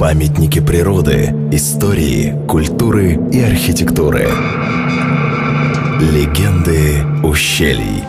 Памятники 0.00 0.60
природы, 0.60 1.26
истории, 1.52 2.34
культуры 2.48 3.18
и 3.30 3.42
архитектуры. 3.42 4.28
Легенды 6.00 7.04
ущелий. 7.22 8.02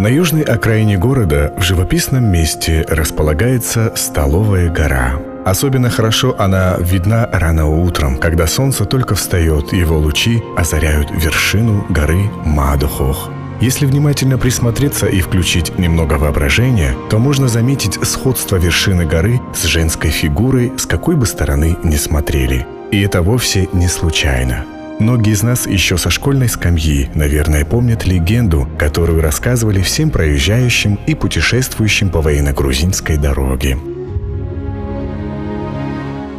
На 0.00 0.08
южной 0.08 0.42
окраине 0.42 0.98
города 0.98 1.54
в 1.56 1.62
живописном 1.62 2.24
месте 2.24 2.84
располагается 2.88 3.92
Столовая 3.94 4.68
гора. 4.68 5.20
Особенно 5.44 5.90
хорошо 5.90 6.34
она 6.40 6.76
видна 6.80 7.28
рано 7.32 7.68
утром, 7.68 8.18
когда 8.18 8.48
солнце 8.48 8.84
только 8.84 9.14
встает, 9.14 9.72
его 9.72 9.96
лучи 9.96 10.42
озаряют 10.56 11.12
вершину 11.12 11.86
горы 11.88 12.28
Мадухох. 12.44 13.30
Если 13.60 13.84
внимательно 13.84 14.38
присмотреться 14.38 15.06
и 15.06 15.20
включить 15.20 15.78
немного 15.78 16.14
воображения, 16.14 16.94
то 17.10 17.18
можно 17.18 17.46
заметить 17.46 17.98
сходство 18.06 18.56
вершины 18.56 19.04
горы 19.04 19.38
с 19.54 19.64
женской 19.64 20.10
фигурой, 20.10 20.72
с 20.78 20.86
какой 20.86 21.14
бы 21.14 21.26
стороны 21.26 21.76
ни 21.84 21.96
смотрели. 21.96 22.66
И 22.90 23.02
это 23.02 23.20
вовсе 23.20 23.68
не 23.74 23.86
случайно. 23.88 24.64
Многие 24.98 25.32
из 25.32 25.42
нас 25.42 25.66
еще 25.66 25.98
со 25.98 26.08
школьной 26.08 26.48
скамьи, 26.48 27.10
наверное, 27.14 27.66
помнят 27.66 28.06
легенду, 28.06 28.66
которую 28.78 29.20
рассказывали 29.20 29.82
всем 29.82 30.10
проезжающим 30.10 30.98
и 31.06 31.14
путешествующим 31.14 32.08
по 32.08 32.22
военно-грузинской 32.22 33.18
дороге. 33.18 33.78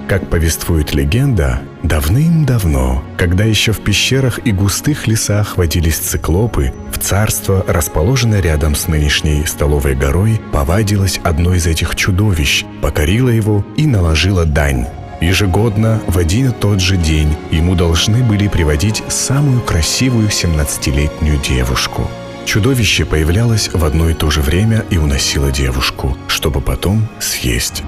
Как 0.08 0.28
повествует 0.28 0.94
легенда, 0.94 1.62
давным-давно, 1.84 3.04
когда 3.18 3.44
еще 3.44 3.72
в 3.72 3.80
пещерах 3.82 4.40
и 4.46 4.52
густых 4.52 5.08
лесах 5.08 5.58
водились 5.58 5.98
циклопы, 5.98 6.74
в 6.92 7.00
царство, 7.00 7.66
расположенное 7.68 8.42
рядом 8.42 8.76
с 8.76 8.88
нынешней 8.88 9.46
столовой 9.46 9.96
горой, 9.96 10.42
повадилось 10.52 11.20
одно 11.24 11.54
из 11.54 11.68
этих 11.68 11.96
чудовищ, 11.96 12.66
покорило 12.82 13.30
его 13.30 13.66
и 13.78 13.88
наложило 13.88 14.46
дань 14.46 14.88
Ежегодно 15.22 16.02
в 16.08 16.18
один 16.18 16.50
и 16.50 16.52
тот 16.52 16.82
же 16.82 16.98
день 16.98 17.38
ему 17.52 17.76
должны 17.76 18.24
были 18.24 18.48
приводить 18.48 19.04
самую 19.08 19.62
красивую 19.62 20.30
17-летнюю 20.30 21.40
девушку. 21.40 22.10
Чудовище 22.44 23.06
появлялось 23.06 23.70
в 23.72 23.86
одно 23.86 24.10
и 24.10 24.16
то 24.16 24.32
же 24.32 24.42
время 24.42 24.84
и 24.90 24.98
уносило 24.98 25.52
девушку, 25.52 26.18
чтобы 26.28 26.60
потом 26.60 27.08
съесть. 27.20 27.84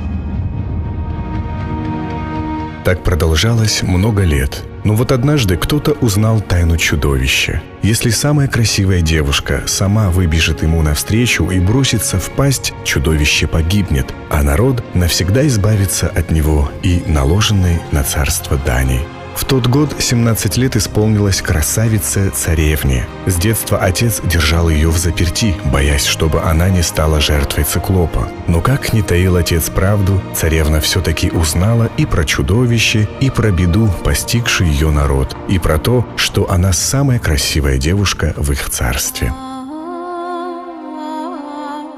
Так 2.83 3.01
продолжалось 3.01 3.81
много 3.81 4.23
лет. 4.23 4.63
Но 4.83 4.95
вот 4.95 5.13
однажды 5.13 5.55
кто-то 5.55 5.93
узнал 5.93 6.41
тайну 6.41 6.75
чудовища. 6.75 7.61
Если 7.81 8.09
самая 8.09 8.49
красивая 8.49 9.01
девушка 9.01 9.63
сама 9.65 10.09
выбежит 10.09 10.63
ему 10.63 10.81
навстречу 10.81 11.49
и 11.49 11.59
бросится 11.59 12.19
в 12.19 12.29
пасть, 12.31 12.73
чудовище 12.83 13.47
погибнет, 13.47 14.13
а 14.29 14.43
народ 14.43 14.83
навсегда 14.93 15.47
избавится 15.47 16.09
от 16.09 16.31
него 16.31 16.69
и 16.81 17.01
наложенной 17.07 17.79
на 17.91 18.03
царство 18.03 18.57
дани. 18.57 18.99
В 19.35 19.45
тот 19.45 19.67
год 19.67 19.95
17 19.99 20.57
лет 20.57 20.75
исполнилась 20.75 21.41
красавице 21.41 22.29
царевне. 22.29 23.07
С 23.25 23.35
детства 23.35 23.79
отец 23.79 24.21
держал 24.23 24.69
ее 24.69 24.89
в 24.89 24.97
заперти, 24.97 25.55
боясь, 25.65 26.05
чтобы 26.05 26.41
она 26.41 26.69
не 26.69 26.83
стала 26.83 27.19
жертвой 27.19 27.63
циклопа. 27.63 28.27
Но 28.47 28.61
как 28.61 28.93
не 28.93 29.01
таил 29.01 29.35
отец 29.35 29.69
правду, 29.69 30.21
царевна 30.35 30.81
все-таки 30.81 31.31
узнала 31.31 31.89
и 31.97 32.05
про 32.05 32.25
чудовище, 32.25 33.07
и 33.21 33.29
про 33.29 33.51
беду, 33.51 33.89
постигший 34.03 34.67
ее 34.67 34.91
народ, 34.91 35.35
и 35.49 35.57
про 35.57 35.79
то, 35.79 36.07
что 36.15 36.49
она 36.49 36.71
самая 36.71 37.19
красивая 37.19 37.77
девушка 37.77 38.33
в 38.37 38.51
их 38.51 38.69
царстве. 38.69 39.33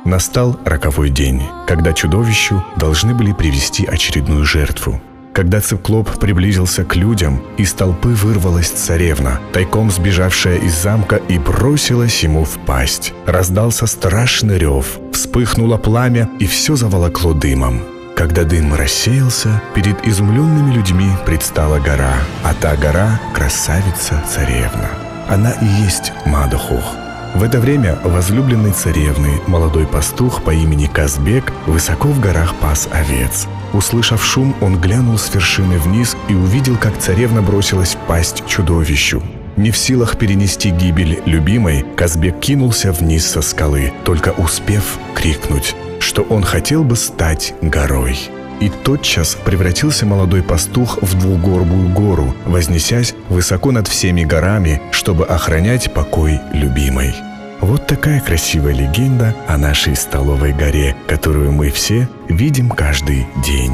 Настал 0.05 0.59
роковой 0.63 1.09
день, 1.09 1.41
когда 1.65 1.91
чудовищу 1.91 2.63
должны 2.77 3.15
были 3.15 3.33
привести 3.33 3.85
очередную 3.85 4.45
жертву. 4.45 5.01
Когда 5.35 5.59
циклоп 5.59 6.17
приблизился 6.17 6.85
к 6.85 6.95
людям, 6.95 7.43
из 7.57 7.73
толпы 7.73 8.07
вырвалась 8.07 8.69
царевна, 8.69 9.41
тайком 9.51 9.91
сбежавшая 9.91 10.59
из 10.59 10.73
замка 10.81 11.17
и 11.17 11.37
бросилась 11.37 12.23
ему 12.23 12.45
в 12.45 12.57
пасть. 12.65 13.13
Раздался 13.25 13.85
страшный 13.85 14.57
рев, 14.57 14.97
вспыхнуло 15.11 15.75
пламя 15.75 16.29
и 16.39 16.45
все 16.45 16.77
заволокло 16.77 17.33
дымом. 17.33 17.81
Когда 18.15 18.45
дым 18.45 18.73
рассеялся, 18.75 19.61
перед 19.75 20.07
изумленными 20.07 20.73
людьми 20.73 21.09
предстала 21.25 21.79
гора, 21.79 22.13
а 22.41 22.53
та 22.53 22.77
гора— 22.77 23.19
красавица-царевна. 23.33 24.89
Она 25.27 25.51
и 25.51 25.65
есть 25.83 26.13
Мадохух. 26.25 27.04
В 27.35 27.43
это 27.43 27.59
время 27.59 27.99
возлюбленный 28.01 28.71
царевны, 28.71 29.41
молодой 29.45 29.85
пастух 29.85 30.41
по 30.41 30.51
имени 30.51 30.85
Казбек, 30.87 31.51
высоко 31.65 32.07
в 32.07 32.21
горах 32.21 32.55
пас 32.61 32.87
овец. 32.89 33.47
Услышав 33.73 34.23
шум, 34.23 34.55
он 34.61 34.79
глянул 34.79 35.17
с 35.17 35.35
вершины 35.35 35.77
вниз 35.77 36.15
и 36.29 36.33
увидел, 36.33 36.77
как 36.77 36.97
царевна 36.97 37.41
бросилась 37.41 37.95
в 37.95 38.07
пасть 38.07 38.47
чудовищу. 38.47 39.21
Не 39.57 39.71
в 39.71 39.77
силах 39.77 40.17
перенести 40.17 40.69
гибель 40.69 41.21
любимой, 41.25 41.85
Казбек 41.97 42.39
кинулся 42.39 42.93
вниз 42.93 43.29
со 43.29 43.41
скалы, 43.41 43.91
только 44.05 44.29
успев 44.29 44.97
крикнуть, 45.13 45.75
что 45.99 46.21
он 46.21 46.41
хотел 46.41 46.85
бы 46.85 46.95
стать 46.95 47.53
горой. 47.61 48.17
И 48.59 48.69
тотчас 48.69 49.35
превратился 49.35 50.05
молодой 50.05 50.41
пастух 50.41 50.99
в 51.01 51.19
двугорбую 51.19 51.89
гору, 51.89 52.33
вознесясь 52.45 53.13
высоко 53.29 53.71
над 53.71 53.87
всеми 53.87 54.23
горами, 54.23 54.81
чтобы 54.91 55.25
охранять 55.25 55.93
покой 55.93 56.39
любимой. 56.53 57.13
Вот 57.61 57.87
такая 57.87 58.21
красивая 58.21 58.73
легенда 58.73 59.35
о 59.47 59.57
нашей 59.57 59.95
столовой 59.95 60.53
горе, 60.53 60.95
которую 61.07 61.51
мы 61.51 61.69
все 61.69 62.07
видим 62.29 62.69
каждый 62.69 63.27
день. 63.45 63.73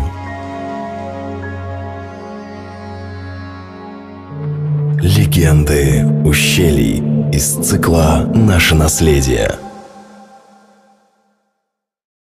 Легенды 5.01 6.05
ущелий 6.23 7.03
из 7.31 7.55
цикла 7.55 8.29
«Наше 8.35 8.75
наследие». 8.75 9.55